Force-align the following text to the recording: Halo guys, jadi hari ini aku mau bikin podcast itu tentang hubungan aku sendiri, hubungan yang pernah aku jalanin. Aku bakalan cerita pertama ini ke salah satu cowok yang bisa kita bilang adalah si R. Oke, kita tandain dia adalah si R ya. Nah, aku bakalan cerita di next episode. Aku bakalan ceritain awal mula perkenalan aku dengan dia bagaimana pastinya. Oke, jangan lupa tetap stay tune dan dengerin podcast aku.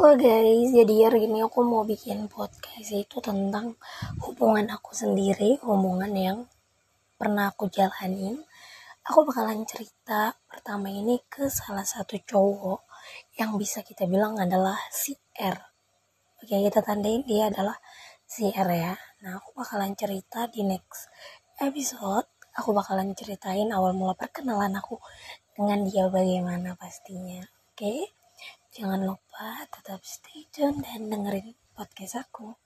Halo 0.00 0.16
guys, 0.16 0.72
jadi 0.72 1.12
hari 1.12 1.28
ini 1.28 1.44
aku 1.44 1.60
mau 1.60 1.84
bikin 1.84 2.24
podcast 2.24 2.88
itu 2.88 3.20
tentang 3.20 3.76
hubungan 4.24 4.72
aku 4.72 4.96
sendiri, 4.96 5.60
hubungan 5.60 6.08
yang 6.16 6.38
pernah 7.20 7.52
aku 7.52 7.68
jalanin. 7.68 8.40
Aku 9.04 9.28
bakalan 9.28 9.60
cerita 9.68 10.40
pertama 10.48 10.88
ini 10.88 11.20
ke 11.28 11.52
salah 11.52 11.84
satu 11.84 12.16
cowok 12.16 12.80
yang 13.36 13.60
bisa 13.60 13.84
kita 13.84 14.08
bilang 14.08 14.40
adalah 14.40 14.80
si 14.88 15.20
R. 15.36 15.60
Oke, 16.40 16.56
kita 16.56 16.80
tandain 16.80 17.20
dia 17.28 17.52
adalah 17.52 17.76
si 18.24 18.48
R 18.48 18.68
ya. 18.72 18.96
Nah, 19.20 19.36
aku 19.36 19.52
bakalan 19.52 19.92
cerita 20.00 20.48
di 20.48 20.64
next 20.64 21.12
episode. 21.60 22.24
Aku 22.56 22.72
bakalan 22.72 23.12
ceritain 23.12 23.68
awal 23.68 23.92
mula 23.92 24.16
perkenalan 24.16 24.80
aku 24.80 24.96
dengan 25.52 25.84
dia 25.84 26.08
bagaimana 26.08 26.72
pastinya. 26.72 27.44
Oke, 27.76 28.16
jangan 28.72 29.04
lupa 29.04 29.29
tetap 29.72 30.04
stay 30.04 30.44
tune 30.52 30.84
dan 30.84 31.08
dengerin 31.08 31.56
podcast 31.72 32.20
aku. 32.20 32.60